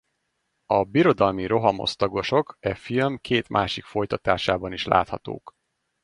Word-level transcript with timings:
A 0.65 0.83
birodalmi 0.83 1.45
rohamosztagosok 1.45 2.57
e 2.59 2.75
film 2.75 3.17
két 3.17 3.49
másik 3.49 3.83
folytatásában 3.85 4.71
is 4.73 4.85
láthatók. 4.85 5.53